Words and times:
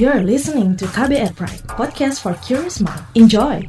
You're 0.00 0.24
listening 0.24 0.80
to 0.80 0.88
KBR 0.88 1.36
Pride, 1.36 1.60
podcast 1.76 2.24
for 2.24 2.32
curious 2.40 2.80
mind. 2.80 3.04
Enjoy! 3.12 3.60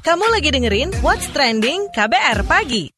Kamu 0.00 0.24
lagi 0.32 0.48
dengerin 0.48 0.96
What's 1.04 1.28
Trending 1.28 1.92
KBR 1.92 2.40
Pagi. 2.48 2.88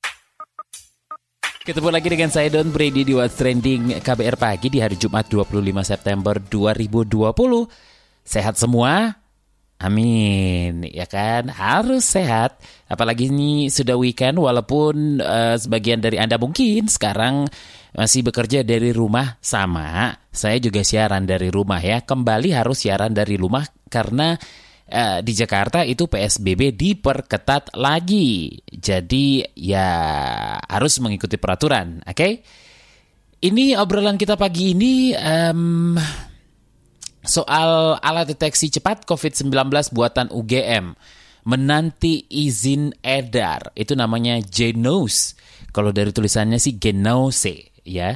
Ketemu 1.67 1.91
lagi 1.91 2.09
dengan 2.15 2.31
saya 2.31 2.47
Don 2.47 2.71
Brady 2.71 3.03
di 3.03 3.19
What's 3.19 3.35
Trending 3.35 3.99
KBR 4.07 4.39
Pagi 4.39 4.71
di 4.71 4.79
hari 4.79 4.95
Jumat 4.95 5.27
25 5.27 5.67
September 5.83 6.39
2020. 6.39 7.11
Sehat 8.23 8.55
semua? 8.55 9.22
Amin, 9.83 10.87
ya 10.87 11.11
kan? 11.11 11.51
Harus 11.51 12.07
sehat. 12.07 12.63
Apalagi 12.87 13.27
ini 13.27 13.67
sudah 13.67 13.99
weekend 13.99 14.39
walaupun 14.39 15.19
uh, 15.19 15.59
sebagian 15.59 15.99
dari 15.99 16.23
Anda 16.23 16.39
mungkin 16.39 16.87
sekarang 16.87 17.51
masih 17.91 18.23
bekerja 18.23 18.63
dari 18.63 18.95
rumah 18.95 19.43
sama. 19.43 20.15
Saya 20.31 20.63
juga 20.63 20.87
siaran 20.87 21.27
dari 21.27 21.51
rumah 21.51 21.83
ya. 21.83 21.99
Kembali 22.07 22.55
harus 22.55 22.87
siaran 22.87 23.11
dari 23.11 23.35
rumah 23.35 23.67
karena 23.91 24.39
uh, 24.87 25.19
di 25.19 25.33
Jakarta 25.35 25.83
itu 25.83 26.07
PSBB 26.07 26.79
diperketat 26.79 27.75
lagi. 27.75 28.55
Jadi 28.71 29.43
ya 29.59 29.91
harus 30.63 31.03
mengikuti 31.03 31.43
peraturan, 31.43 32.07
oke? 32.07 32.15
Okay? 32.15 32.33
Ini 33.43 33.75
obrolan 33.83 34.15
kita 34.15 34.39
pagi 34.39 34.79
ini 34.79 35.11
um, 35.19 35.99
soal 37.23 37.99
alat 38.03 38.35
deteksi 38.35 38.69
cepat 38.69 39.07
COVID-19 39.07 39.51
buatan 39.95 40.29
UGM 40.31 40.95
menanti 41.47 42.27
izin 42.31 42.95
edar. 43.03 43.75
Itu 43.75 43.99
namanya 43.99 44.39
Genos. 44.43 45.35
Kalau 45.73 45.91
dari 45.91 46.13
tulisannya 46.13 46.61
sih 46.61 46.77
Genose, 46.77 47.73
ya. 47.83 48.15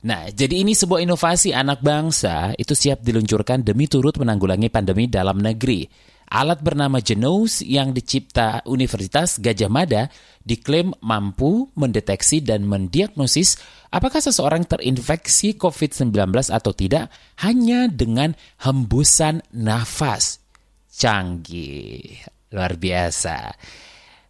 Nah, 0.00 0.32
jadi 0.32 0.64
ini 0.64 0.72
sebuah 0.72 1.04
inovasi 1.04 1.52
anak 1.52 1.84
bangsa 1.84 2.56
itu 2.56 2.72
siap 2.72 3.04
diluncurkan 3.04 3.60
demi 3.60 3.84
turut 3.84 4.16
menanggulangi 4.16 4.72
pandemi 4.72 5.06
dalam 5.06 5.36
negeri. 5.38 5.84
Alat 6.30 6.62
bernama 6.62 7.02
Genos 7.02 7.58
yang 7.58 7.90
dicipta 7.90 8.62
Universitas 8.62 9.42
Gajah 9.42 9.66
Mada 9.66 10.06
diklaim 10.46 10.94
mampu 11.02 11.66
mendeteksi 11.74 12.38
dan 12.38 12.70
mendiagnosis 12.70 13.58
apakah 13.90 14.22
seseorang 14.22 14.62
terinfeksi 14.62 15.58
COVID-19 15.58 16.14
atau 16.54 16.70
tidak 16.70 17.10
hanya 17.42 17.90
dengan 17.90 18.38
hembusan 18.62 19.42
nafas. 19.50 20.38
Canggih, 20.86 22.22
luar 22.54 22.78
biasa. 22.78 23.50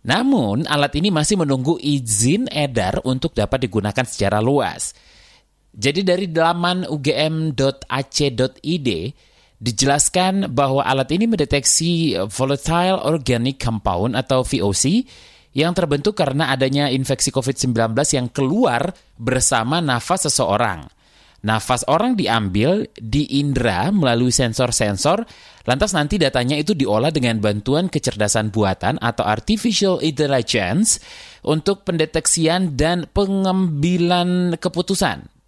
Namun, 0.08 0.64
alat 0.64 0.96
ini 0.96 1.12
masih 1.12 1.36
menunggu 1.36 1.76
izin 1.76 2.48
edar 2.48 3.04
untuk 3.04 3.36
dapat 3.36 3.68
digunakan 3.68 4.08
secara 4.08 4.40
luas. 4.40 4.96
Jadi 5.76 6.00
dari 6.00 6.32
laman 6.32 6.88
ugm.ac.id 6.88 8.88
dijelaskan 9.60 10.50
bahwa 10.56 10.80
alat 10.80 11.12
ini 11.12 11.28
mendeteksi 11.28 12.16
volatile 12.32 12.96
organic 13.04 13.60
compound 13.60 14.16
atau 14.16 14.40
VOC 14.40 15.04
yang 15.52 15.76
terbentuk 15.76 16.16
karena 16.16 16.48
adanya 16.48 16.88
infeksi 16.88 17.28
COVID-19 17.28 17.92
yang 18.16 18.26
keluar 18.32 18.96
bersama 19.20 19.84
nafas 19.84 20.26
seseorang. 20.26 20.88
Nafas 21.40 21.88
orang 21.88 22.20
diambil, 22.20 22.84
diindra 23.00 23.88
melalui 23.88 24.28
sensor-sensor, 24.28 25.24
lantas 25.64 25.96
nanti 25.96 26.20
datanya 26.20 26.60
itu 26.60 26.76
diolah 26.76 27.08
dengan 27.08 27.40
bantuan 27.40 27.88
kecerdasan 27.88 28.52
buatan 28.52 29.00
atau 29.00 29.24
artificial 29.24 30.04
intelligence 30.04 31.00
untuk 31.40 31.88
pendeteksian 31.88 32.76
dan 32.76 33.08
pengambilan 33.08 34.60
keputusan. 34.60 35.39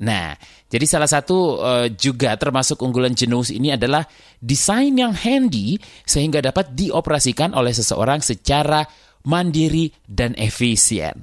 Nah, 0.00 0.32
jadi 0.72 0.88
salah 0.88 1.10
satu 1.10 1.60
uh, 1.60 1.86
juga 1.92 2.32
termasuk 2.40 2.80
unggulan 2.80 3.12
Genus 3.12 3.52
ini 3.52 3.76
adalah 3.76 4.00
desain 4.40 4.96
yang 4.96 5.12
handy 5.12 5.76
sehingga 6.08 6.40
dapat 6.40 6.72
dioperasikan 6.72 7.52
oleh 7.52 7.76
seseorang 7.76 8.24
secara 8.24 8.80
mandiri 9.28 9.92
dan 10.08 10.32
efisien. 10.40 11.20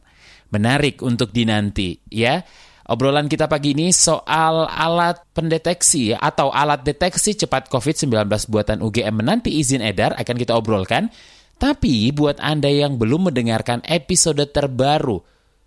Menarik 0.54 1.02
untuk 1.02 1.34
dinanti 1.34 1.98
ya. 2.14 2.40
Obrolan 2.88 3.28
kita 3.28 3.52
pagi 3.52 3.76
ini 3.76 3.92
soal 3.92 4.64
alat 4.64 5.20
pendeteksi 5.36 6.16
atau 6.16 6.48
alat 6.56 6.88
deteksi 6.88 7.36
cepat 7.36 7.68
COVID-19 7.68 8.16
buatan 8.48 8.80
UGM 8.80 9.12
menanti 9.12 9.60
izin 9.60 9.84
edar 9.84 10.16
akan 10.16 10.36
kita 10.40 10.56
obrolkan. 10.56 11.12
Tapi 11.58 12.14
buat 12.16 12.40
Anda 12.40 12.72
yang 12.72 12.96
belum 12.96 13.34
mendengarkan 13.34 13.84
episode 13.84 14.40
terbaru, 14.54 15.20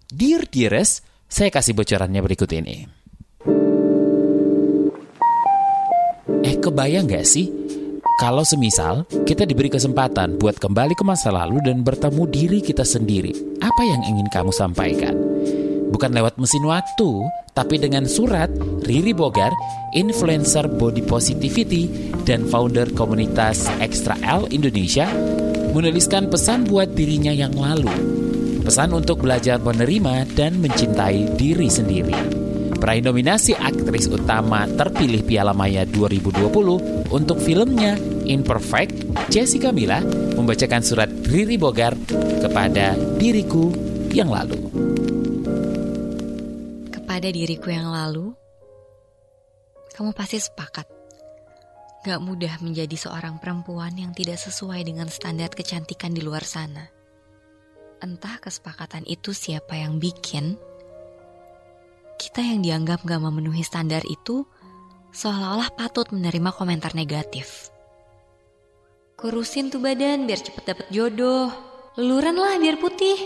Dear 0.08 0.48
Dearest, 0.48 1.04
saya 1.28 1.50
kasih 1.52 1.76
bocorannya 1.76 2.22
berikut 2.24 2.48
ini. 2.56 2.99
Eh 6.50 6.58
kebayang 6.58 7.06
gak 7.06 7.22
sih 7.22 7.46
kalau 8.18 8.42
semisal 8.42 9.06
kita 9.22 9.46
diberi 9.46 9.70
kesempatan 9.70 10.34
buat 10.34 10.58
kembali 10.58 10.98
ke 10.98 11.06
masa 11.06 11.30
lalu 11.30 11.62
dan 11.62 11.86
bertemu 11.86 12.26
diri 12.26 12.58
kita 12.58 12.82
sendiri, 12.82 13.30
apa 13.62 13.82
yang 13.86 14.02
ingin 14.02 14.26
kamu 14.34 14.50
sampaikan? 14.50 15.14
Bukan 15.94 16.10
lewat 16.10 16.42
mesin 16.42 16.66
waktu, 16.66 17.10
tapi 17.54 17.78
dengan 17.78 18.02
surat 18.10 18.50
Riri 18.82 19.14
Bogar, 19.14 19.54
influencer 19.94 20.66
body 20.66 21.06
positivity 21.06 21.86
dan 22.26 22.50
founder 22.50 22.90
komunitas 22.98 23.70
Extra 23.78 24.18
L 24.26 24.50
Indonesia, 24.50 25.06
menuliskan 25.70 26.26
pesan 26.34 26.66
buat 26.66 26.90
dirinya 26.98 27.30
yang 27.30 27.54
lalu. 27.54 27.94
Pesan 28.66 28.90
untuk 28.90 29.22
belajar 29.22 29.62
menerima 29.62 30.26
dan 30.34 30.58
mencintai 30.58 31.30
diri 31.38 31.70
sendiri. 31.70 32.39
Peraih 32.80 33.04
nominasi 33.04 33.52
aktris 33.52 34.08
utama 34.08 34.64
terpilih 34.64 35.20
Piala 35.20 35.52
Maya 35.52 35.84
2020 35.84 37.12
untuk 37.12 37.36
filmnya 37.36 38.00
Imperfect, 38.24 39.04
Jessica 39.28 39.68
Mila 39.68 40.00
membacakan 40.32 40.80
surat 40.80 41.12
Riri 41.28 41.60
Bogar 41.60 41.92
kepada 42.40 42.96
diriku 43.20 43.68
yang 44.16 44.32
lalu. 44.32 44.56
Kepada 46.88 47.28
diriku 47.28 47.68
yang 47.68 47.92
lalu, 47.92 48.32
kamu 49.92 50.16
pasti 50.16 50.40
sepakat. 50.40 50.88
Gak 52.00 52.24
mudah 52.24 52.64
menjadi 52.64 52.96
seorang 52.96 53.36
perempuan 53.36 53.92
yang 53.92 54.16
tidak 54.16 54.40
sesuai 54.40 54.88
dengan 54.88 55.12
standar 55.12 55.52
kecantikan 55.52 56.16
di 56.16 56.24
luar 56.24 56.48
sana. 56.48 56.88
Entah 58.00 58.40
kesepakatan 58.40 59.04
itu 59.04 59.36
siapa 59.36 59.76
yang 59.76 60.00
bikin, 60.00 60.56
kita 62.20 62.44
yang 62.44 62.60
dianggap 62.60 63.00
gak 63.08 63.16
memenuhi 63.16 63.64
standar 63.64 64.04
itu 64.04 64.44
seolah-olah 65.16 65.72
patut 65.72 66.12
menerima 66.12 66.52
komentar 66.52 66.92
negatif. 66.92 67.72
Kurusin 69.16 69.72
tuh 69.72 69.80
badan 69.80 70.28
biar 70.28 70.44
cepet 70.44 70.64
dapet 70.68 70.86
jodoh. 70.92 71.48
Luluran 71.96 72.36
lah 72.36 72.60
biar 72.60 72.76
putih. 72.76 73.16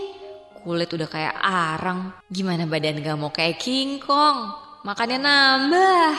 Kulit 0.63 0.87
udah 0.95 1.11
kayak 1.11 1.35
arang. 1.43 2.15
Gimana 2.31 2.63
badan 2.63 3.03
gak 3.03 3.19
mau 3.19 3.35
kayak 3.35 3.59
King 3.59 3.99
Kong? 3.99 4.55
Makannya 4.87 5.19
nambah. 5.19 6.11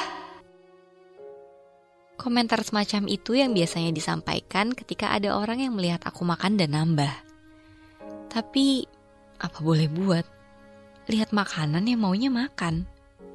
Komentar 2.20 2.60
semacam 2.60 3.08
itu 3.08 3.40
yang 3.40 3.56
biasanya 3.56 3.92
disampaikan 3.92 4.76
ketika 4.76 5.16
ada 5.16 5.32
orang 5.32 5.64
yang 5.64 5.72
melihat 5.72 6.04
aku 6.04 6.28
makan 6.28 6.60
dan 6.60 6.76
nambah. 6.76 7.12
Tapi 8.28 8.84
apa 9.40 9.58
boleh 9.64 9.88
buat? 9.88 10.35
Lihat 11.06 11.30
makanan 11.30 11.86
yang 11.86 12.02
maunya 12.02 12.30
makan. 12.30 12.86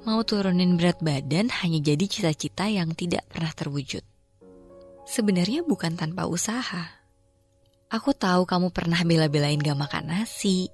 Mau 0.03 0.19
turunin 0.25 0.75
berat 0.75 0.99
badan 0.99 1.47
hanya 1.61 1.79
jadi 1.79 2.05
cita-cita 2.09 2.67
yang 2.67 2.91
tidak 2.97 3.23
pernah 3.29 3.53
terwujud. 3.53 4.01
Sebenarnya 5.05 5.63
bukan 5.63 5.95
tanpa 5.95 6.25
usaha. 6.25 7.01
Aku 7.91 8.15
tahu 8.15 8.47
kamu 8.47 8.71
pernah 8.71 9.03
bela-belain 9.03 9.59
gak 9.59 9.75
makan 9.75 10.07
nasi, 10.09 10.72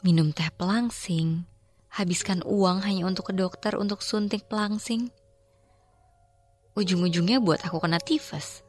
minum 0.00 0.32
teh 0.32 0.48
pelangsing, 0.56 1.44
habiskan 1.92 2.40
uang 2.48 2.80
hanya 2.80 3.04
untuk 3.04 3.28
ke 3.28 3.34
dokter 3.36 3.76
untuk 3.76 4.00
suntik 4.00 4.48
pelangsing. 4.48 5.12
Ujung-ujungnya 6.76 7.40
buat 7.44 7.60
aku 7.60 7.80
kena 7.80 8.00
tifus. 8.00 8.64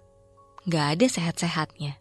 Gak 0.68 1.00
ada 1.00 1.06
sehat-sehatnya. 1.08 1.96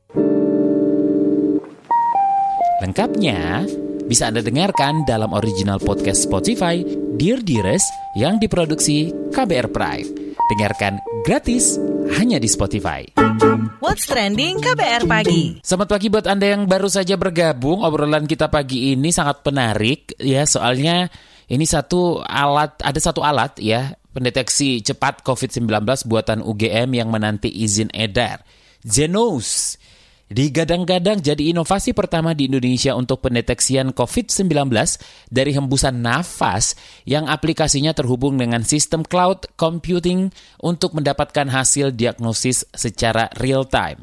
Lengkapnya 2.82 3.64
bisa 4.06 4.30
Anda 4.30 4.38
dengarkan 4.38 5.02
dalam 5.02 5.34
original 5.34 5.82
podcast 5.82 6.30
Spotify 6.30 6.78
Dear 7.18 7.42
Dearest 7.42 7.90
yang 8.14 8.38
diproduksi 8.38 9.10
KBR 9.34 9.74
Prime. 9.74 10.38
Dengarkan 10.54 11.02
gratis 11.26 11.74
hanya 12.14 12.38
di 12.38 12.46
Spotify. 12.46 13.02
What's 13.82 14.06
Trending 14.06 14.62
KBR 14.62 15.10
Pagi. 15.10 15.58
Selamat 15.58 15.98
pagi 15.98 16.06
buat 16.06 16.22
Anda 16.30 16.54
yang 16.54 16.70
baru 16.70 16.86
saja 16.86 17.18
bergabung. 17.18 17.82
Obrolan 17.82 18.30
kita 18.30 18.46
pagi 18.46 18.94
ini 18.94 19.10
sangat 19.10 19.42
menarik 19.42 20.14
ya 20.22 20.46
soalnya 20.46 21.10
ini 21.50 21.66
satu 21.66 22.22
alat 22.22 22.78
ada 22.86 23.00
satu 23.02 23.26
alat 23.26 23.58
ya 23.58 23.90
pendeteksi 24.14 24.86
cepat 24.86 25.26
COVID-19 25.26 25.66
buatan 26.06 26.46
UGM 26.46 26.94
yang 26.94 27.10
menanti 27.10 27.50
izin 27.50 27.90
edar. 27.90 28.46
Zenos 28.86 29.74
digadang-gadang 30.26 31.22
jadi 31.22 31.54
inovasi 31.54 31.94
pertama 31.94 32.34
di 32.34 32.50
Indonesia 32.50 32.98
untuk 32.98 33.22
pendeteksian 33.22 33.94
COVID-19 33.94 34.70
dari 35.30 35.54
hembusan 35.54 36.02
nafas 36.02 36.74
yang 37.06 37.30
aplikasinya 37.30 37.94
terhubung 37.94 38.34
dengan 38.34 38.66
sistem 38.66 39.06
cloud 39.06 39.46
computing 39.54 40.34
untuk 40.58 40.98
mendapatkan 40.98 41.46
hasil 41.46 41.94
diagnosis 41.94 42.66
secara 42.74 43.30
real 43.38 43.66
time. 43.70 44.02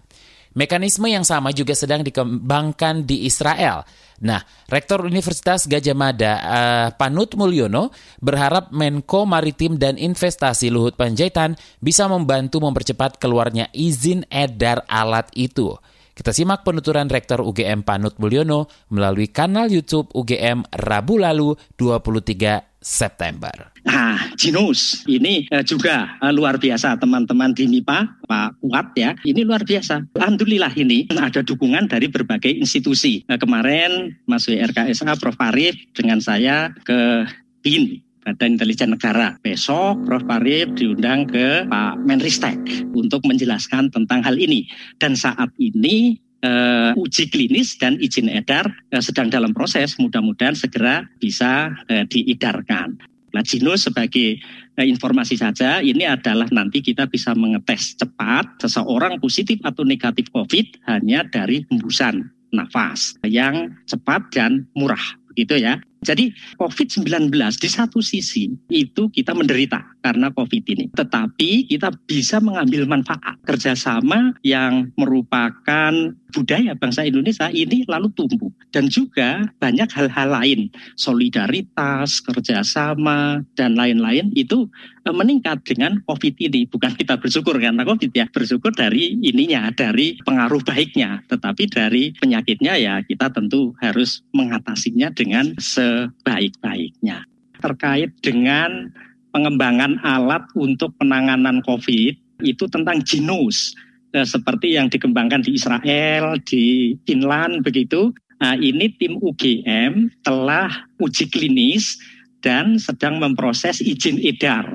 Mekanisme 0.53 1.09
yang 1.09 1.25
sama 1.25 1.49
juga 1.49 1.73
sedang 1.73 2.05
dikembangkan 2.05 3.09
di 3.09 3.25
Israel. 3.25 3.81
Nah, 4.21 4.39
Rektor 4.69 5.01
Universitas 5.01 5.65
Gajah 5.65 5.97
Mada 5.97 6.33
uh, 6.39 6.87
Panut 6.93 7.33
Mulyono 7.33 7.89
berharap 8.21 8.69
Menko 8.69 9.25
Maritim 9.25 9.81
dan 9.81 9.97
Investasi 9.97 10.69
Luhut 10.69 10.93
Panjaitan 10.93 11.57
bisa 11.81 12.05
membantu 12.05 12.61
mempercepat 12.61 13.17
keluarnya 13.17 13.67
izin 13.73 14.29
edar 14.29 14.85
alat 14.85 15.27
itu. 15.33 15.73
Kita 16.13 16.29
simak 16.29 16.61
penuturan 16.61 17.09
Rektor 17.09 17.41
UGM 17.41 17.81
Panut 17.81 18.21
Mulyono 18.21 18.69
melalui 18.93 19.33
kanal 19.33 19.73
YouTube 19.73 20.13
UGM 20.13 20.61
Rabu 20.69 21.17
lalu 21.17 21.57
23 21.81 22.61
September. 22.77 23.73
Nah, 23.81 24.29
Jinus 24.37 25.01
ini 25.09 25.49
uh, 25.49 25.65
juga 25.65 26.13
uh, 26.21 26.29
luar 26.29 26.61
biasa 26.61 27.01
teman-teman 27.01 27.57
di 27.57 27.65
MIPA, 27.65 28.29
Pak 28.29 28.61
Kuat 28.61 28.93
ya. 28.93 29.17
Ini 29.25 29.41
luar 29.41 29.65
biasa. 29.65 30.13
Alhamdulillah 30.13 30.77
ini 30.77 31.09
ada 31.17 31.41
dukungan 31.41 31.89
dari 31.89 32.05
berbagai 32.11 32.53
institusi. 32.53 33.25
Uh, 33.25 33.41
kemarin 33.41 34.13
Mas 34.29 34.45
WRKSA 34.45 35.17
Prof. 35.17 35.35
Arif 35.41 35.75
dengan 35.97 36.21
saya 36.21 36.71
ke 36.85 37.25
BIN 37.65 37.99
Badan 38.23 38.55
Intelijen 38.55 38.95
Negara. 38.95 39.35
Besok 39.43 40.07
Prof. 40.07 40.23
Parif 40.23 40.71
diundang 40.79 41.27
ke 41.27 41.67
Pak 41.67 41.99
Menristek 42.07 42.55
untuk 42.95 43.21
menjelaskan 43.27 43.91
tentang 43.91 44.23
hal 44.23 44.39
ini. 44.39 44.65
Dan 44.95 45.19
saat 45.19 45.51
ini 45.59 46.15
uh, 46.43 46.95
uji 46.95 47.27
klinis 47.27 47.75
dan 47.75 47.99
izin 47.99 48.31
edar 48.31 48.71
uh, 48.95 49.03
sedang 49.03 49.27
dalam 49.27 49.51
proses. 49.51 49.99
Mudah-mudahan 49.99 50.55
segera 50.55 51.03
bisa 51.19 51.75
uh, 51.91 52.03
diedarkan. 52.07 52.99
Nah, 53.33 53.41
sebagai 53.75 54.37
uh, 54.77 54.85
informasi 54.85 55.35
saja, 55.41 55.81
ini 55.81 56.05
adalah 56.05 56.45
nanti 56.53 56.85
kita 56.85 57.09
bisa 57.09 57.33
mengetes 57.33 57.97
cepat 57.97 58.61
seseorang 58.61 59.17
positif 59.17 59.57
atau 59.65 59.81
negatif 59.83 60.29
COVID 60.29 60.85
hanya 60.87 61.25
dari 61.25 61.65
hembusan 61.67 62.29
nafas 62.53 63.17
yang 63.25 63.73
cepat 63.89 64.29
dan 64.29 64.69
murah, 64.77 65.01
begitu 65.33 65.57
ya. 65.57 65.81
Jadi 66.03 66.35
COVID-19 66.59 67.31
di 67.33 67.69
satu 67.71 68.03
sisi 68.03 68.51
itu 68.69 69.07
kita 69.09 69.31
menderita 69.31 69.79
karena 70.03 70.29
COVID 70.35 70.63
ini. 70.75 70.85
Tetapi 70.91 71.71
kita 71.71 71.95
bisa 72.05 72.43
mengambil 72.43 72.83
manfaat 72.83 73.39
kerjasama 73.47 74.35
yang 74.43 74.91
merupakan 74.99 75.93
budaya 76.33 76.73
bangsa 76.73 77.05
Indonesia 77.05 77.47
ini 77.53 77.85
lalu 77.87 78.09
tumbuh. 78.17 78.49
Dan 78.73 78.89
juga 78.89 79.45
banyak 79.61 79.87
hal-hal 79.93 80.33
lain, 80.33 80.73
solidaritas, 80.97 82.19
kerjasama, 82.25 83.45
dan 83.53 83.77
lain-lain 83.77 84.33
itu 84.33 84.65
eh, 85.05 85.13
meningkat 85.13 85.61
dengan 85.63 86.01
COVID 86.09 86.35
ini. 86.41 86.65
Bukan 86.67 86.97
kita 86.97 87.21
bersyukur 87.21 87.55
karena 87.61 87.85
COVID 87.85 88.11
ya, 88.11 88.25
bersyukur 88.33 88.73
dari 88.73 89.15
ininya, 89.21 89.69
dari 89.71 90.17
pengaruh 90.25 90.65
baiknya. 90.65 91.21
Tetapi 91.29 91.63
dari 91.69 92.11
penyakitnya 92.17 92.73
ya 92.81 92.99
kita 93.05 93.29
tentu 93.29 93.77
harus 93.79 94.25
mengatasinya 94.33 95.13
dengan 95.13 95.53
se 95.61 95.85
sebaik-baiknya. 96.21 97.25
Terkait 97.59 98.11
dengan 98.19 98.91
pengembangan 99.33 99.97
alat 100.05 100.43
untuk 100.53 100.93
penanganan 100.99 101.63
COVID 101.65 102.45
itu 102.45 102.65
tentang 102.69 103.01
genus 103.01 103.73
eh, 104.13 104.27
seperti 104.27 104.77
yang 104.77 104.91
dikembangkan 104.91 105.41
di 105.41 105.57
Israel, 105.57 106.37
di 106.43 106.95
Finland 107.07 107.65
begitu. 107.65 108.13
Nah, 108.43 108.59
ini 108.59 108.91
tim 108.99 109.15
UGM 109.23 110.11
telah 110.21 110.67
uji 110.99 111.31
klinis 111.31 111.95
dan 112.43 112.75
sedang 112.75 113.23
memproses 113.23 113.79
izin 113.79 114.19
edar 114.19 114.67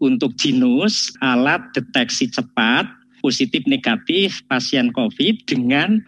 untuk 0.00 0.32
genus 0.40 1.12
alat 1.20 1.60
deteksi 1.76 2.32
cepat 2.32 2.88
positif 3.20 3.60
negatif 3.68 4.40
pasien 4.48 4.88
COVID 4.90 5.44
dengan 5.44 6.00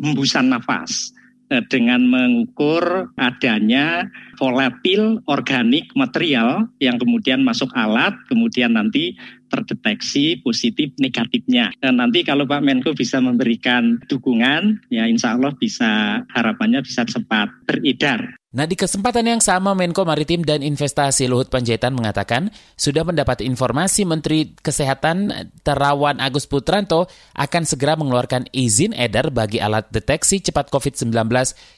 hembusan 0.00 0.48
nafas. 0.48 1.12
Eh, 1.46 1.62
dengan 1.70 2.02
mengukur 2.10 3.06
adanya 3.14 4.10
volatil 4.34 5.22
organik 5.30 5.94
material 5.94 6.66
yang 6.82 6.98
kemudian 6.98 7.46
masuk 7.46 7.70
alat, 7.78 8.18
kemudian 8.26 8.74
nanti 8.74 9.14
terdeteksi 9.46 10.42
positif 10.42 10.90
negatifnya. 10.98 11.70
Dan 11.78 12.02
nanti 12.02 12.26
kalau 12.26 12.50
Pak 12.50 12.66
Menko 12.66 12.98
bisa 12.98 13.22
memberikan 13.22 14.02
dukungan, 14.10 14.90
ya 14.90 15.06
insya 15.06 15.38
Allah 15.38 15.54
bisa 15.54 16.26
harapannya 16.34 16.82
bisa 16.82 17.06
cepat 17.06 17.46
beredar. 17.62 18.26
Nah 18.56 18.64
di 18.64 18.72
kesempatan 18.72 19.36
yang 19.36 19.42
sama 19.44 19.76
Menko 19.76 20.08
Maritim 20.08 20.40
dan 20.40 20.64
Investasi 20.64 21.28
Luhut 21.28 21.52
Panjaitan 21.52 21.92
mengatakan 21.92 22.48
sudah 22.72 23.04
mendapat 23.04 23.44
informasi 23.44 24.08
Menteri 24.08 24.56
Kesehatan 24.56 25.28
Terawan 25.60 26.16
Agus 26.24 26.48
Putranto 26.48 27.04
akan 27.36 27.62
segera 27.68 28.00
mengeluarkan 28.00 28.48
izin 28.56 28.96
edar 28.96 29.28
bagi 29.28 29.60
alat 29.60 29.92
deteksi 29.92 30.40
cepat 30.40 30.72
COVID-19 30.72 31.12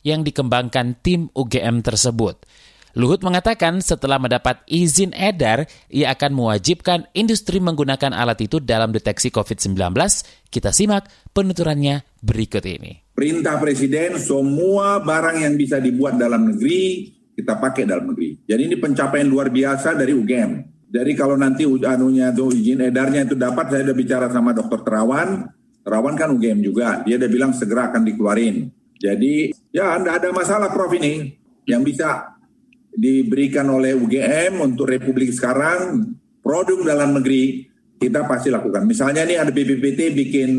yang 0.06 0.22
dikembangkan 0.22 1.02
tim 1.02 1.26
UGM 1.34 1.82
tersebut. 1.82 2.46
Luhut 2.94 3.26
mengatakan 3.26 3.82
setelah 3.82 4.22
mendapat 4.22 4.62
izin 4.70 5.10
edar, 5.18 5.66
ia 5.90 6.14
akan 6.14 6.30
mewajibkan 6.30 7.10
industri 7.10 7.58
menggunakan 7.58 8.14
alat 8.14 8.38
itu 8.46 8.62
dalam 8.62 8.94
deteksi 8.94 9.34
COVID-19. 9.34 9.74
Kita 10.46 10.70
simak 10.70 11.10
penuturannya 11.34 12.06
berikut 12.22 12.62
ini 12.70 13.07
perintah 13.18 13.58
presiden 13.58 14.14
semua 14.22 15.02
barang 15.02 15.42
yang 15.42 15.58
bisa 15.58 15.82
dibuat 15.82 16.14
dalam 16.14 16.54
negeri 16.54 17.10
kita 17.34 17.58
pakai 17.58 17.82
dalam 17.82 18.14
negeri. 18.14 18.46
Jadi 18.46 18.62
ini 18.70 18.76
pencapaian 18.78 19.26
luar 19.26 19.50
biasa 19.50 19.98
dari 19.98 20.14
UGM. 20.14 20.50
Jadi 20.86 21.12
kalau 21.18 21.34
nanti 21.34 21.66
anunya 21.66 22.30
tuh 22.30 22.54
izin 22.54 22.78
edarnya 22.78 23.26
itu 23.26 23.34
dapat, 23.34 23.74
saya 23.74 23.82
sudah 23.82 23.96
bicara 23.98 24.26
sama 24.30 24.54
dokter 24.54 24.86
Terawan. 24.86 25.50
Terawan 25.82 26.14
kan 26.14 26.30
UGM 26.30 26.62
juga. 26.62 27.02
Dia 27.02 27.18
udah 27.18 27.30
bilang 27.30 27.50
segera 27.50 27.90
akan 27.90 28.06
dikeluarin. 28.06 28.70
Jadi 29.02 29.50
ya 29.74 29.98
tidak 29.98 30.14
ada 30.22 30.28
masalah 30.30 30.68
Prof 30.70 30.94
ini 30.94 31.34
yang 31.66 31.82
bisa 31.82 32.38
diberikan 32.94 33.66
oleh 33.66 33.98
UGM 33.98 34.62
untuk 34.62 34.94
Republik 34.94 35.34
sekarang 35.34 36.14
produk 36.38 36.86
dalam 36.86 37.18
negeri 37.18 37.66
kita 37.98 38.30
pasti 38.30 38.46
lakukan. 38.54 38.86
Misalnya 38.86 39.26
ini 39.26 39.34
ada 39.34 39.50
BPPT 39.50 40.14
bikin 40.14 40.50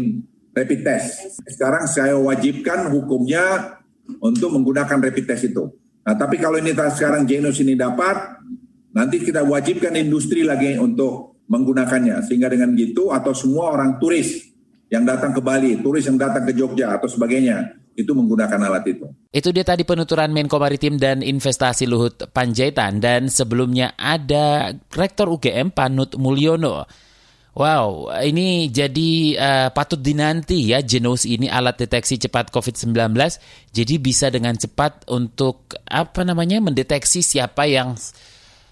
rapid 0.59 0.79
test. 0.83 1.39
Sekarang 1.47 1.87
saya 1.87 2.19
wajibkan 2.19 2.91
hukumnya 2.91 3.77
untuk 4.19 4.51
menggunakan 4.51 4.99
rapid 4.99 5.25
test 5.25 5.55
itu. 5.55 5.71
Nah, 6.03 6.15
tapi 6.17 6.35
kalau 6.41 6.59
ini 6.59 6.75
sekarang 6.75 7.23
genus 7.23 7.61
ini 7.63 7.79
dapat, 7.79 8.41
nanti 8.91 9.23
kita 9.23 9.45
wajibkan 9.45 9.95
industri 9.95 10.43
lagi 10.43 10.75
untuk 10.75 11.39
menggunakannya. 11.47 12.25
Sehingga 12.27 12.51
dengan 12.51 12.75
gitu 12.75 13.13
atau 13.13 13.31
semua 13.31 13.71
orang 13.71 14.01
turis 14.01 14.49
yang 14.89 15.05
datang 15.05 15.31
ke 15.31 15.41
Bali, 15.41 15.79
turis 15.79 16.05
yang 16.09 16.17
datang 16.17 16.49
ke 16.49 16.53
Jogja 16.57 16.97
atau 16.97 17.05
sebagainya, 17.05 17.77
itu 17.93 18.11
menggunakan 18.15 18.57
alat 18.63 18.85
itu. 18.89 19.05
Itu 19.29 19.53
dia 19.53 19.67
tadi 19.67 19.83
penuturan 19.83 20.31
Menko 20.31 20.57
Maritim 20.57 20.95
dan 20.97 21.21
Investasi 21.21 21.85
Luhut 21.85 22.15
Panjaitan 22.31 22.97
dan 23.03 23.27
sebelumnya 23.27 23.93
ada 23.99 24.73
Rektor 24.89 25.29
UGM 25.29 25.75
Panut 25.75 26.15
Mulyono. 26.15 26.87
Wow, 27.59 28.07
ini 28.23 28.71
jadi 28.71 29.35
uh, 29.35 29.67
patut 29.75 29.99
dinanti 29.99 30.71
ya 30.71 30.79
Genos 30.79 31.27
ini 31.27 31.51
alat 31.51 31.75
deteksi 31.75 32.15
cepat 32.15 32.55
COVID-19. 32.55 32.95
Jadi 33.75 33.99
bisa 33.99 34.31
dengan 34.31 34.55
cepat 34.55 35.03
untuk 35.11 35.75
apa 35.83 36.23
namanya 36.23 36.63
mendeteksi 36.63 37.19
siapa 37.19 37.67
yang 37.67 37.99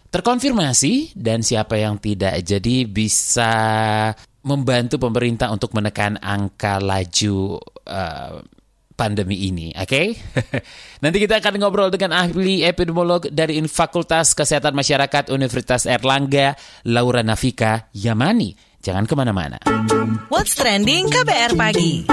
terkonfirmasi 0.08 1.20
dan 1.20 1.44
siapa 1.44 1.76
yang 1.76 2.00
tidak. 2.00 2.40
Jadi 2.48 2.88
bisa 2.88 3.52
membantu 4.48 5.04
pemerintah 5.04 5.52
untuk 5.52 5.76
menekan 5.76 6.16
angka 6.24 6.80
laju 6.80 7.60
uh, 7.92 8.40
pandemi 8.96 9.52
ini, 9.52 9.76
oke? 9.76 9.84
Okay? 9.84 10.16
Nanti 11.04 11.18
kita 11.20 11.44
akan 11.44 11.60
ngobrol 11.60 11.92
dengan 11.92 12.16
ahli 12.16 12.64
epidemiolog 12.64 13.28
dari 13.36 13.60
Fakultas 13.68 14.32
Kesehatan 14.32 14.72
Masyarakat 14.72 15.28
Universitas 15.36 15.84
Erlangga, 15.84 16.56
Laura 16.88 17.20
Nafika 17.20 17.92
Yamani. 17.92 18.67
Jangan 18.82 19.10
ke 19.10 19.14
mana-mana. 19.18 19.58
What's 20.28 20.56
Trending 20.56 21.12
KBR 21.12 21.60
Pagi 21.60 22.08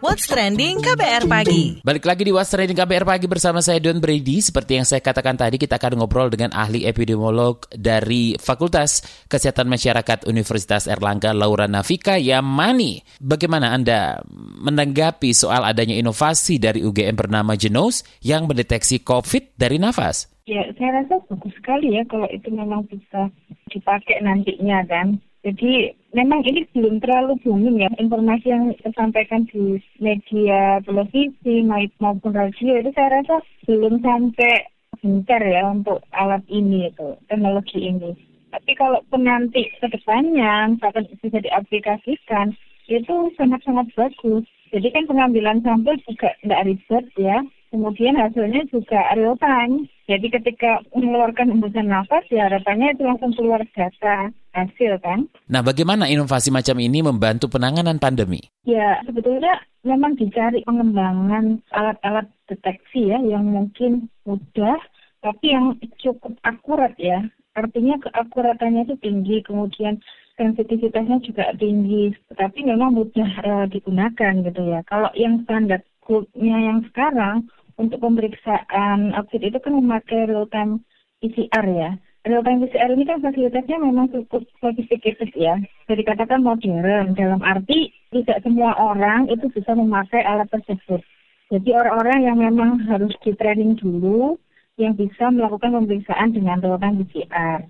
What's 0.00 0.28
Trending 0.28 0.80
KBR 0.80 1.28
Pagi 1.28 1.80
Balik 1.84 2.04
lagi 2.08 2.22
di 2.24 2.32
What's 2.32 2.48
Trending 2.52 2.76
KBR 2.76 3.04
Pagi 3.04 3.26
bersama 3.28 3.60
saya 3.60 3.76
Don 3.80 4.00
Brady 4.00 4.40
Seperti 4.40 4.80
yang 4.80 4.86
saya 4.88 5.04
katakan 5.04 5.36
tadi 5.36 5.60
kita 5.60 5.76
akan 5.76 6.00
ngobrol 6.00 6.32
dengan 6.32 6.56
ahli 6.56 6.88
epidemiolog 6.88 7.64
dari 7.72 8.36
Fakultas 8.40 9.04
Kesehatan 9.28 9.68
Masyarakat 9.68 10.24
Universitas 10.28 10.88
Erlangga 10.88 11.36
Laura 11.36 11.68
Nafika 11.68 12.16
Yamani 12.16 13.04
Bagaimana 13.20 13.76
Anda 13.76 14.20
menanggapi 14.62 15.32
soal 15.36 15.64
adanya 15.68 15.96
inovasi 15.96 16.56
dari 16.56 16.80
UGM 16.80 17.16
bernama 17.16 17.56
Genos 17.56 18.04
yang 18.24 18.48
mendeteksi 18.48 19.04
COVID 19.04 19.56
dari 19.56 19.76
nafas? 19.76 20.28
Ya, 20.46 20.62
saya 20.78 21.02
rasa 21.02 21.18
bagus 21.26 21.50
sekali 21.58 21.98
ya 21.98 22.06
kalau 22.06 22.30
itu 22.30 22.46
memang 22.54 22.86
bisa 22.86 23.26
dipakai 23.74 24.22
nantinya 24.22 24.86
kan. 24.86 25.18
Jadi 25.46 25.94
memang 26.10 26.42
ini 26.42 26.66
belum 26.74 26.98
terlalu 26.98 27.38
booming 27.46 27.78
ya 27.78 27.90
informasi 28.02 28.50
yang 28.50 28.74
disampaikan 28.82 29.46
di 29.46 29.78
media 30.02 30.82
televisi 30.82 31.62
maupun 32.02 32.34
radio 32.34 32.82
itu 32.82 32.90
saya 32.98 33.22
rasa 33.22 33.38
belum 33.70 34.02
sampai 34.02 34.66
gencar 34.98 35.38
ya 35.46 35.70
untuk 35.70 36.02
alat 36.18 36.42
ini 36.50 36.90
itu 36.90 37.14
teknologi 37.30 37.78
ini. 37.78 38.10
Tapi 38.50 38.74
kalau 38.74 39.06
pun 39.06 39.22
nanti 39.22 39.70
ke 39.78 39.86
depannya 39.86 40.74
misalkan 40.74 41.06
bisa 41.22 41.38
diaplikasikan 41.38 42.50
itu 42.90 43.14
sangat-sangat 43.38 43.86
bagus. 43.94 44.42
Jadi 44.74 44.88
kan 44.90 45.06
pengambilan 45.06 45.62
sampel 45.62 45.94
juga 46.10 46.34
tidak 46.42 46.66
ribet 46.66 47.06
ya. 47.22 47.38
Kemudian 47.76 48.16
hasilnya 48.16 48.64
juga 48.72 49.12
real 49.12 49.36
time. 49.36 49.84
Jadi 50.08 50.32
ketika 50.32 50.80
mengeluarkan 50.96 51.52
hembusan 51.52 51.92
nafas 51.92 52.24
ya 52.32 52.48
harapannya 52.48 52.96
itu 52.96 53.04
langsung 53.04 53.36
keluar 53.36 53.60
data 53.76 54.32
hasil 54.56 54.96
kan. 55.04 55.28
Nah 55.52 55.60
bagaimana 55.60 56.08
inovasi 56.08 56.48
macam 56.48 56.80
ini 56.80 57.04
membantu 57.04 57.52
penanganan 57.52 58.00
pandemi? 58.00 58.40
Ya 58.64 58.96
sebetulnya 59.04 59.60
memang 59.84 60.16
dicari 60.16 60.64
pengembangan 60.64 61.60
alat-alat 61.68 62.32
deteksi 62.48 63.12
ya 63.12 63.20
yang 63.20 63.44
mungkin 63.44 64.08
mudah 64.24 64.80
tapi 65.20 65.52
yang 65.52 65.76
cukup 66.00 66.32
akurat 66.48 66.96
ya. 66.96 67.20
Artinya 67.52 68.00
keakuratannya 68.00 68.88
itu 68.88 68.96
tinggi, 69.04 69.44
kemudian 69.44 70.00
sensitivitasnya 70.40 71.20
juga 71.24 71.52
tinggi, 71.56 72.12
tapi 72.36 72.64
memang 72.64 72.96
mudah 72.96 73.30
uh, 73.44 73.66
digunakan 73.68 74.32
gitu 74.44 74.62
ya. 74.64 74.80
Kalau 74.88 75.08
yang 75.12 75.44
standar 75.44 75.80
goldnya 76.06 76.56
yang 76.62 76.78
sekarang 76.88 77.50
untuk 77.76 78.00
pemeriksaan 78.00 79.12
oxid 79.16 79.44
itu 79.44 79.56
kan 79.60 79.76
memakai 79.76 80.28
real 80.28 80.48
time 80.48 80.84
PCR 81.20 81.64
ya. 81.64 81.90
Real 82.26 82.42
time 82.42 82.64
PCR 82.64 82.90
ini 82.92 83.04
kan 83.06 83.22
fasilitasnya 83.22 83.78
memang 83.78 84.10
cukup 84.10 84.42
sophisticated 84.58 85.30
ya. 85.36 85.60
Jadi 85.86 86.02
katakan 86.02 86.42
modern 86.42 87.14
dalam 87.14 87.40
arti 87.44 87.92
tidak 88.10 88.42
semua 88.42 88.74
orang 88.76 89.28
itu 89.28 89.46
bisa 89.52 89.76
memakai 89.76 90.24
alat 90.24 90.48
tersebut. 90.50 91.04
Jadi 91.52 91.70
orang-orang 91.70 92.26
yang 92.26 92.38
memang 92.42 92.82
harus 92.90 93.14
di 93.22 93.30
training 93.38 93.78
dulu 93.78 94.34
yang 94.76 94.98
bisa 94.98 95.30
melakukan 95.30 95.72
pemeriksaan 95.72 96.34
dengan 96.34 96.58
real 96.58 96.80
time 96.80 97.06
PCR. 97.06 97.62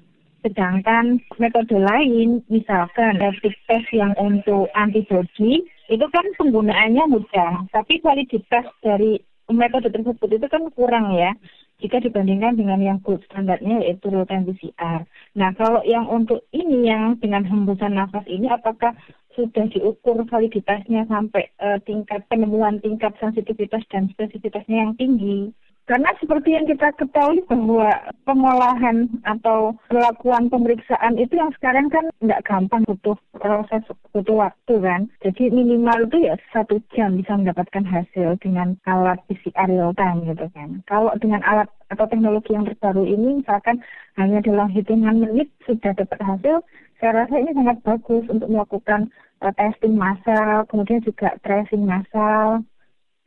Sedangkan 0.47 1.19
metode 1.43 1.75
lain, 1.75 2.39
misalkan 2.47 3.19
rapid 3.19 3.55
test 3.67 3.91
yang 3.91 4.15
untuk 4.15 4.71
antibody, 4.79 5.67
itu 5.91 6.07
kan 6.11 6.27
penggunaannya 6.39 7.05
mudah, 7.11 7.67
tapi 7.75 7.99
validitas 7.99 8.67
dari 8.79 9.19
metode 9.55 9.89
tersebut 9.93 10.29
itu 10.33 10.47
kan 10.51 10.63
kurang 10.75 11.15
ya 11.15 11.35
jika 11.77 12.01
dibandingkan 12.01 12.57
dengan 12.57 12.81
yang 12.81 12.99
gold 13.05 13.21
standarnya 13.29 13.85
yaitu 13.85 14.09
real 14.09 14.25
time 14.25 14.49
PCR. 14.49 15.05
Nah, 15.37 15.53
kalau 15.55 15.85
yang 15.85 16.09
untuk 16.09 16.49
ini 16.51 16.89
yang 16.89 17.21
dengan 17.21 17.45
hembusan 17.45 17.93
nafas 17.93 18.25
ini 18.27 18.49
apakah 18.49 18.97
sudah 19.37 19.69
diukur 19.69 20.25
validitasnya 20.25 21.05
sampai 21.05 21.53
uh, 21.61 21.77
tingkat 21.85 22.25
penemuan 22.33 22.81
tingkat 22.81 23.13
sensitivitas 23.21 23.85
dan 23.93 24.09
spesifitasnya 24.09 24.89
yang 24.89 24.93
tinggi? 24.97 25.53
Karena 25.87 26.11
seperti 26.19 26.51
yang 26.51 26.67
kita 26.67 26.91
ketahui 26.99 27.47
bahwa 27.47 27.95
pengolahan 28.27 29.07
atau 29.23 29.79
pelakuan 29.87 30.51
pemeriksaan 30.51 31.15
itu 31.15 31.39
yang 31.39 31.55
sekarang 31.55 31.87
kan 31.95 32.11
nggak 32.19 32.43
gampang 32.43 32.83
butuh 32.91 33.15
proses 33.39 33.87
butuh 34.11 34.51
waktu 34.51 34.75
kan. 34.83 35.07
Jadi 35.23 35.55
minimal 35.55 36.11
itu 36.11 36.27
ya 36.27 36.35
satu 36.51 36.83
jam 36.91 37.15
bisa 37.15 37.39
mendapatkan 37.39 37.87
hasil 37.87 38.35
dengan 38.43 38.75
alat 38.91 39.23
PCR 39.31 39.71
real 39.71 39.95
time 39.95 40.27
gitu 40.27 40.51
kan. 40.59 40.83
Kalau 40.91 41.15
dengan 41.23 41.47
alat 41.47 41.71
atau 41.95 42.11
teknologi 42.11 42.51
yang 42.51 42.67
terbaru 42.67 43.07
ini 43.07 43.47
misalkan 43.47 43.79
hanya 44.19 44.43
dalam 44.43 44.67
hitungan 44.75 45.23
menit 45.23 45.55
sudah 45.71 45.95
dapat 45.95 46.19
hasil, 46.19 46.67
saya 46.99 47.13
rasa 47.15 47.35
ini 47.39 47.55
sangat 47.55 47.79
bagus 47.87 48.27
untuk 48.27 48.51
melakukan 48.51 49.07
uh, 49.39 49.55
testing 49.55 49.95
massal, 49.95 50.67
kemudian 50.67 50.99
juga 51.07 51.39
tracing 51.47 51.87
massal, 51.87 52.67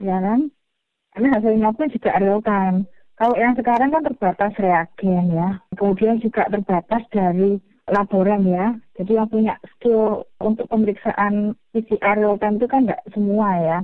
ya 0.03 0.19
kan? 0.19 0.51
Karena 1.13 1.27
hasilnya 1.37 1.69
pun 1.73 1.87
juga 1.89 2.11
real 2.21 2.41
time. 2.45 2.85
Kalau 3.19 3.35
yang 3.35 3.51
sekarang 3.59 3.91
kan 3.91 4.03
terbatas 4.07 4.53
reagen 4.55 5.25
ya, 5.35 5.59
kemudian 5.75 6.23
juga 6.23 6.47
terbatas 6.47 7.03
dari 7.11 7.59
laboran 7.91 8.47
ya. 8.47 8.77
Jadi 8.95 9.11
yang 9.19 9.27
punya 9.27 9.59
skill 9.75 10.23
untuk 10.39 10.71
pemeriksaan 10.71 11.57
PCR 11.75 12.15
real 12.15 12.39
time 12.39 12.55
itu 12.61 12.67
kan 12.71 12.87
nggak 12.87 13.03
semua 13.11 13.49
ya. 13.59 13.77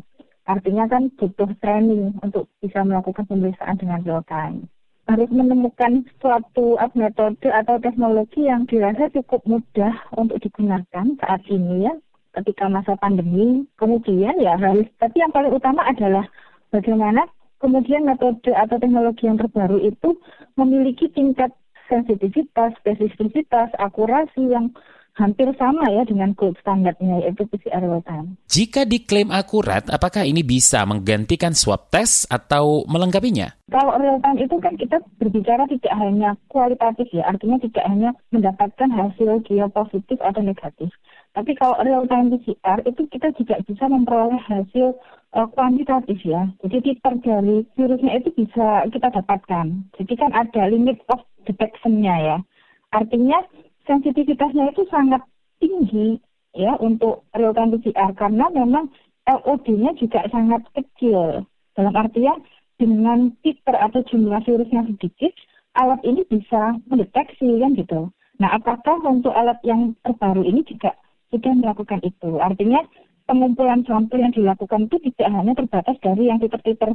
Artinya 0.46 0.86
kan 0.86 1.10
butuh 1.18 1.50
training 1.60 2.16
untuk 2.22 2.48
bisa 2.62 2.86
melakukan 2.86 3.26
pemeriksaan 3.26 3.76
dengan 3.82 4.06
real 4.06 4.24
time. 4.30 4.70
Harus 5.10 5.30
menemukan 5.34 6.06
suatu 6.22 6.78
metode 6.94 7.50
atau 7.50 7.76
teknologi 7.82 8.46
yang 8.46 8.70
dirasa 8.70 9.10
cukup 9.10 9.42
mudah 9.50 9.94
untuk 10.16 10.38
digunakan 10.42 11.06
saat 11.20 11.42
ini 11.50 11.90
ya, 11.90 11.94
ketika 12.40 12.70
masa 12.70 12.94
pandemi. 12.98 13.66
Kemudian 13.76 14.38
ya 14.38 14.56
harus, 14.58 14.86
tapi 15.02 15.20
yang 15.22 15.34
paling 15.34 15.54
utama 15.54 15.82
adalah 15.86 16.26
bagaimana 16.76 17.24
kemudian 17.64 18.04
metode 18.04 18.52
atau 18.52 18.76
teknologi 18.76 19.24
yang 19.32 19.40
terbaru 19.40 19.80
itu 19.80 20.20
memiliki 20.60 21.08
tingkat 21.16 21.56
sensitivitas, 21.88 22.76
spesifisitas, 22.84 23.72
akurasi 23.80 24.52
yang 24.52 24.76
hampir 25.16 25.48
sama 25.56 25.88
ya 25.88 26.04
dengan 26.04 26.36
gold 26.36 26.60
standarnya 26.60 27.24
yaitu 27.24 27.48
PCR 27.48 27.80
real 27.80 28.04
time. 28.04 28.36
Jika 28.52 28.84
diklaim 28.84 29.32
akurat, 29.32 29.88
apakah 29.88 30.28
ini 30.28 30.44
bisa 30.44 30.84
menggantikan 30.84 31.56
swab 31.56 31.88
test 31.88 32.28
atau 32.28 32.84
melengkapinya? 32.92 33.56
Kalau 33.72 33.96
real 33.96 34.20
time 34.20 34.44
itu 34.44 34.56
kan 34.60 34.76
kita 34.76 35.00
berbicara 35.16 35.64
tidak 35.72 35.96
hanya 35.96 36.36
kualitatif 36.52 37.08
ya, 37.16 37.24
artinya 37.32 37.58
tidak 37.64 37.86
hanya 37.88 38.12
mendapatkan 38.36 38.92
hasil 38.92 39.40
dia 39.48 39.66
positif 39.72 40.20
atau 40.20 40.44
negatif. 40.44 40.92
Tapi 41.32 41.52
kalau 41.56 41.80
real 41.80 42.04
time 42.12 42.36
PCR 42.36 42.84
itu 42.84 43.08
kita 43.08 43.32
juga 43.40 43.56
bisa 43.64 43.88
memperoleh 43.88 44.40
hasil 44.52 45.00
uh, 45.36 45.48
kuantitatif 45.52 46.18
ya. 46.24 46.48
Jadi 46.64 46.78
titer 46.82 47.14
dari 47.22 47.68
virusnya 47.76 48.24
itu 48.24 48.32
bisa 48.34 48.88
kita 48.90 49.12
dapatkan. 49.12 49.66
Jadi 50.00 50.14
kan 50.16 50.32
ada 50.32 50.72
limit 50.72 51.04
of 51.12 51.22
detection-nya 51.44 52.16
ya. 52.24 52.38
Artinya 52.96 53.44
sensitivitasnya 53.86 54.72
itu 54.72 54.88
sangat 54.88 55.22
tinggi 55.60 56.18
ya 56.56 56.80
untuk 56.80 57.28
real 57.36 57.52
time 57.52 57.76
PCR 57.76 58.16
karena 58.16 58.48
memang 58.56 58.88
LOD-nya 59.28 59.98
juga 60.00 60.24
sangat 60.32 60.64
kecil. 60.72 61.44
Dalam 61.76 61.92
artian 61.92 62.40
dengan 62.80 63.36
titer 63.44 63.76
atau 63.76 64.00
jumlah 64.08 64.40
virusnya 64.48 64.88
sedikit, 64.96 65.36
alat 65.76 66.00
ini 66.08 66.24
bisa 66.28 66.80
mendeteksi 66.88 67.60
kan 67.60 67.76
gitu. 67.76 68.02
Nah, 68.40 68.50
apakah 68.56 69.00
untuk 69.04 69.32
alat 69.32 69.60
yang 69.64 69.96
terbaru 70.04 70.44
ini 70.44 70.64
juga 70.64 70.96
sudah 71.32 71.52
melakukan 71.56 72.00
itu? 72.04 72.40
Artinya 72.40 72.84
pengumpulan 73.26 73.82
sampel 73.86 74.22
yang 74.22 74.34
dilakukan 74.34 74.90
itu 74.90 74.98
tidak 75.12 75.30
hanya 75.34 75.54
terbatas 75.58 75.98
dari 76.02 76.30
yang 76.30 76.38
titer-titer 76.42 76.94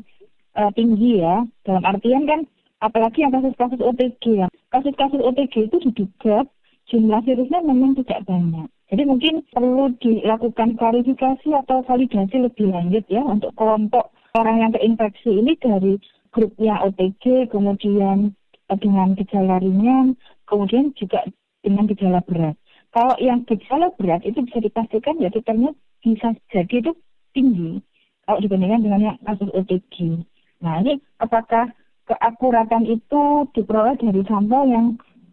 uh, 0.57 0.71
tinggi 0.75 1.23
ya. 1.23 1.45
Dalam 1.67 1.83
artian 1.85 2.27
kan 2.27 2.41
apalagi 2.81 3.23
yang 3.27 3.35
kasus-kasus 3.35 3.83
OTG 3.83 4.47
ya. 4.47 4.49
Kasus-kasus 4.71 5.21
OTG 5.21 5.71
itu 5.71 5.77
diduga 5.91 6.47
jumlah 6.91 7.21
virusnya 7.23 7.61
memang 7.63 7.95
tidak 8.03 8.27
banyak. 8.27 8.67
Jadi 8.91 9.03
mungkin 9.07 9.47
perlu 9.55 9.95
dilakukan 10.03 10.75
klarifikasi 10.75 11.49
atau 11.63 11.87
validasi 11.87 12.37
lebih 12.43 12.75
lanjut 12.75 13.07
ya 13.07 13.23
untuk 13.23 13.55
kelompok 13.55 14.11
orang 14.35 14.67
yang 14.67 14.71
terinfeksi 14.75 15.31
ini 15.31 15.55
dari 15.63 15.95
grupnya 16.35 16.83
OTG, 16.83 17.51
kemudian 17.55 18.35
eh, 18.67 18.79
dengan 18.79 19.15
gejala 19.15 19.63
ringan, 19.63 20.19
kemudian 20.47 20.91
juga 20.99 21.23
dengan 21.63 21.87
gejala 21.87 22.19
berat. 22.27 22.59
Kalau 22.91 23.15
yang 23.23 23.47
gejala 23.47 23.95
berat 23.95 24.27
itu 24.27 24.43
bisa 24.43 24.59
dipastikan 24.59 25.15
ya 25.23 25.31
titernya 25.31 25.71
bisa 26.01 26.35
jadi 26.53 26.75
itu 26.81 26.93
tinggi 27.37 27.81
kalau 28.25 28.39
dibandingkan 28.41 28.83
dengan 28.85 29.01
yang 29.01 29.17
kasus 29.27 29.51
OTG. 29.53 30.25
Nah 30.61 30.81
ini 30.85 31.01
apakah 31.21 31.73
keakuratan 32.11 32.85
itu 32.91 33.47
diperoleh 33.55 33.97
dari 34.01 34.23
sampel 34.27 34.63
yang 34.67 34.87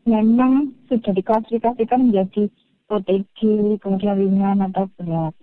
memang 0.08 0.72
sudah 0.88 1.12
diklasifikasikan 1.12 2.10
menjadi 2.10 2.48
OTG, 2.88 3.40
kemudian 3.84 4.16
ringan 4.16 4.64
atau 4.72 4.88
berat. 4.96 5.36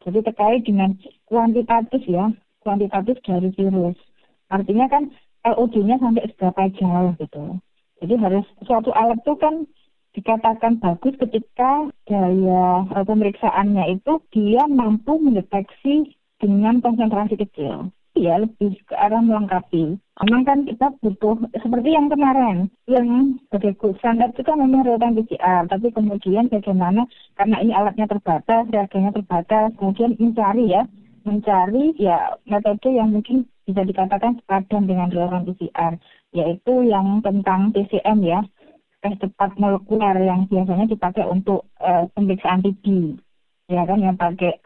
Jadi 0.00 0.24
terkait 0.24 0.64
dengan 0.64 0.96
kuantitatif 1.28 2.00
ya, 2.08 2.32
kuantitatif 2.64 3.20
dari 3.20 3.52
virus. 3.52 3.98
Artinya 4.48 4.88
kan 4.88 5.12
LOD-nya 5.44 6.00
sampai 6.00 6.24
seberapa 6.32 6.62
jauh 6.80 7.12
gitu. 7.20 7.44
Jadi 8.00 8.14
harus 8.16 8.46
suatu 8.64 8.94
alat 8.96 9.20
itu 9.20 9.34
kan 9.36 9.68
dikatakan 10.18 10.82
bagus 10.82 11.14
ketika 11.14 11.86
daya 12.10 12.82
uh, 12.90 13.04
pemeriksaannya 13.06 13.94
itu 13.94 14.18
dia 14.34 14.66
mampu 14.66 15.14
mendeteksi 15.22 16.18
dengan 16.42 16.82
konsentrasi 16.82 17.38
kecil. 17.38 17.94
Ya, 18.18 18.34
lebih 18.42 18.74
ke 18.82 18.98
arah 18.98 19.22
melengkapi. 19.22 19.94
Memang 19.94 20.42
kan 20.42 20.66
kita 20.66 20.90
butuh, 20.98 21.38
seperti 21.54 21.94
yang 21.94 22.10
kemarin, 22.10 22.66
yang 22.90 23.38
sebagai 23.46 23.94
standar 24.02 24.34
itu 24.34 24.42
kan 24.42 24.58
memang 24.58 24.82
real 24.82 24.98
PCR, 24.98 25.70
tapi 25.70 25.94
kemudian 25.94 26.50
bagaimana, 26.50 27.06
karena 27.38 27.62
ini 27.62 27.70
alatnya 27.70 28.10
terbatas, 28.10 28.66
reagennya 28.74 29.14
terbatas, 29.14 29.70
kemudian 29.78 30.18
mencari 30.18 30.66
ya, 30.66 30.82
mencari 31.22 31.94
ya 31.94 32.34
metode 32.50 32.90
yang 32.90 33.14
mungkin 33.14 33.46
bisa 33.70 33.86
dikatakan 33.86 34.42
sepadan 34.42 34.90
dengan 34.90 35.14
real 35.14 35.38
PCR, 35.46 35.94
yaitu 36.34 36.74
yang 36.90 37.22
tentang 37.22 37.70
TCM 37.70 38.18
ya, 38.26 38.42
tes 38.98 39.14
cepat 39.22 39.54
molekuler 39.56 40.16
yang 40.26 40.50
biasanya 40.50 40.90
dipakai 40.90 41.22
untuk 41.26 41.70
uh, 41.78 42.10
pemeriksaan 42.14 42.62
TB 42.66 42.84
ya 43.70 43.84
kan 43.86 43.98
yang 44.00 44.16
pakai 44.18 44.58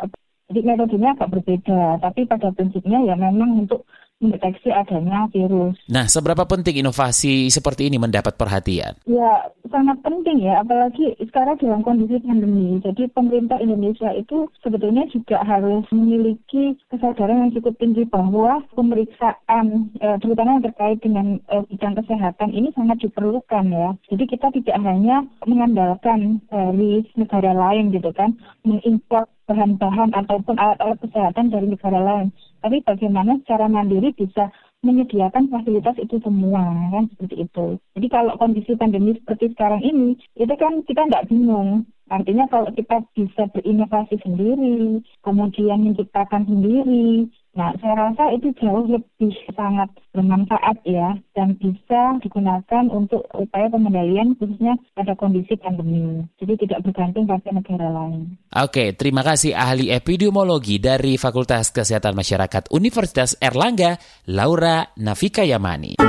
jadi 0.48 0.60
metodenya 0.62 1.12
agak 1.16 1.32
berbeda 1.32 2.00
tapi 2.00 2.24
pada 2.24 2.48
prinsipnya 2.54 3.02
ya 3.04 3.14
memang 3.18 3.66
untuk 3.66 3.84
mendeteksi 4.22 4.70
adanya 4.70 5.26
virus. 5.34 5.74
Nah, 5.90 6.06
seberapa 6.06 6.46
penting 6.46 6.78
inovasi 6.80 7.50
seperti 7.50 7.90
ini 7.90 7.98
mendapat 7.98 8.38
perhatian? 8.38 8.94
Ya, 9.04 9.50
sangat 9.66 9.98
penting 10.06 10.46
ya, 10.46 10.62
apalagi 10.62 11.18
sekarang 11.18 11.58
dalam 11.58 11.82
kondisi 11.82 12.22
pandemi. 12.22 12.78
Jadi 12.80 13.10
pemerintah 13.10 13.58
Indonesia 13.58 14.14
itu 14.14 14.46
sebetulnya 14.62 15.10
juga 15.10 15.42
harus 15.42 15.82
memiliki 15.90 16.78
kesadaran 16.88 17.50
yang 17.50 17.52
cukup 17.58 17.74
tinggi 17.82 18.06
bahwa 18.06 18.62
pemeriksaan, 18.78 19.90
eh, 19.98 20.16
terutama 20.22 20.62
yang 20.62 20.64
terkait 20.70 20.98
dengan 21.02 21.42
eh, 21.50 21.62
bidang 21.66 21.98
kesehatan 21.98 22.54
ini 22.54 22.70
sangat 22.78 23.02
diperlukan 23.02 23.64
ya. 23.68 23.90
Jadi 24.08 24.24
kita 24.30 24.54
tidak 24.54 24.78
hanya 24.86 25.26
mengandalkan 25.44 26.38
dari 26.48 27.02
negara 27.18 27.52
lain 27.52 27.90
gitu 27.90 28.14
kan, 28.14 28.36
mengimpor 28.62 29.26
bahan-bahan 29.50 30.14
ataupun 30.14 30.54
alat-alat 30.56 30.98
kesehatan 31.02 31.50
dari 31.50 31.66
negara 31.66 31.98
lain 31.98 32.30
tapi 32.62 32.80
bagaimana 32.86 33.42
secara 33.42 33.66
mandiri 33.66 34.14
bisa 34.14 34.54
menyediakan 34.82 35.46
fasilitas 35.46 35.94
itu 35.98 36.18
semua 36.22 36.62
kan 36.90 37.06
seperti 37.14 37.46
itu. 37.46 37.66
Jadi 37.94 38.06
kalau 38.10 38.34
kondisi 38.34 38.74
pandemi 38.74 39.14
seperti 39.14 39.54
sekarang 39.54 39.82
ini, 39.82 40.18
itu 40.34 40.54
kan 40.58 40.82
kita 40.82 41.06
nggak 41.06 41.26
bingung. 41.30 41.86
Artinya 42.10 42.44
kalau 42.50 42.68
kita 42.74 43.06
bisa 43.14 43.46
berinovasi 43.54 44.18
sendiri, 44.20 45.00
kemudian 45.22 45.86
menciptakan 45.86 46.44
sendiri, 46.44 47.30
Nah, 47.52 47.68
saya 47.84 48.08
rasa 48.08 48.32
itu 48.32 48.48
jauh 48.64 48.88
lebih 48.88 49.36
sangat 49.52 49.92
bermanfaat 50.16 50.80
ya 50.88 51.20
dan 51.36 51.52
bisa 51.60 52.16
digunakan 52.24 52.84
untuk 52.88 53.28
upaya 53.36 53.68
pengendalian 53.68 54.32
khususnya 54.40 54.72
pada 54.96 55.12
kondisi 55.12 55.60
pandemi. 55.60 56.24
Jadi 56.40 56.64
tidak 56.64 56.80
bergantung 56.88 57.28
pada 57.28 57.52
negara 57.52 57.92
lain. 57.92 58.40
Oke, 58.56 58.96
terima 58.96 59.20
kasih 59.20 59.52
ahli 59.52 59.92
epidemiologi 59.92 60.80
dari 60.80 61.20
Fakultas 61.20 61.68
Kesehatan 61.68 62.16
Masyarakat 62.16 62.72
Universitas 62.72 63.36
Erlangga, 63.36 64.00
Laura 64.32 64.88
Navika 64.96 65.44
Yamani. 65.44 66.00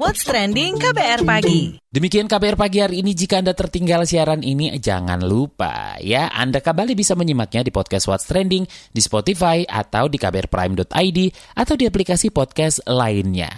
What's 0.00 0.24
trending 0.24 0.80
KBR 0.80 1.20
pagi? 1.28 1.76
Demikian 1.88 2.28
KBR 2.28 2.60
pagi 2.60 2.84
hari 2.84 3.00
ini. 3.00 3.16
Jika 3.16 3.40
Anda 3.40 3.56
tertinggal 3.56 4.04
siaran 4.04 4.44
ini, 4.44 4.76
jangan 4.76 5.24
lupa 5.24 5.96
ya 6.04 6.28
Anda 6.36 6.60
kembali 6.60 6.92
bisa 6.92 7.16
menyimaknya 7.16 7.64
di 7.64 7.72
podcast 7.72 8.12
What's 8.12 8.28
Trending 8.28 8.68
di 8.92 9.00
Spotify 9.00 9.64
atau 9.64 10.04
di 10.04 10.20
kbrprime.id 10.20 11.18
atau 11.56 11.74
di 11.80 11.88
aplikasi 11.88 12.28
podcast 12.28 12.84
lainnya. 12.84 13.48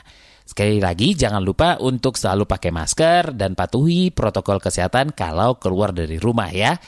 Sekali 0.47 0.79
lagi, 0.79 1.19
jangan 1.19 1.43
lupa 1.43 1.83
untuk 1.83 2.15
selalu 2.15 2.47
pakai 2.47 2.71
masker 2.71 3.35
dan 3.35 3.59
patuhi 3.59 4.15
protokol 4.15 4.63
kesehatan 4.63 5.11
kalau 5.11 5.59
keluar 5.59 5.91
dari 5.91 6.23
rumah 6.23 6.55
ya. 6.55 6.79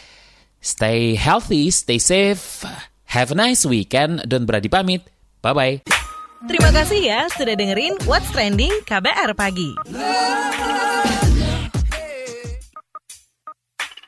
Stay 0.62 1.18
healthy, 1.18 1.74
stay 1.74 1.98
safe, 1.98 2.62
have 3.10 3.34
a 3.34 3.38
nice 3.38 3.66
weekend, 3.66 4.22
dan 4.30 4.46
berani 4.46 4.70
pamit. 4.70 5.02
Bye-bye. 5.42 5.90
Terima 6.46 6.70
kasih 6.70 7.02
ya 7.02 7.26
sudah 7.34 7.58
dengerin 7.58 7.98
What's 8.06 8.30
Trending 8.30 8.86
KBR 8.86 9.34
Pagi. 9.34 9.74